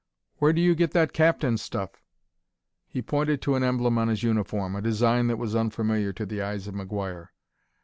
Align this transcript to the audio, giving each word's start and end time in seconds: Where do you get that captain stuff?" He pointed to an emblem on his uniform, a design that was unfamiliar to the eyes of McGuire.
Where 0.37 0.51
do 0.51 0.61
you 0.61 0.73
get 0.73 0.93
that 0.93 1.13
captain 1.13 1.59
stuff?" 1.59 2.01
He 2.87 3.03
pointed 3.03 3.39
to 3.43 3.53
an 3.53 3.61
emblem 3.61 3.99
on 3.99 4.07
his 4.07 4.23
uniform, 4.23 4.75
a 4.75 4.81
design 4.81 5.27
that 5.27 5.37
was 5.37 5.55
unfamiliar 5.55 6.11
to 6.13 6.25
the 6.25 6.41
eyes 6.41 6.67
of 6.67 6.73
McGuire. 6.73 7.27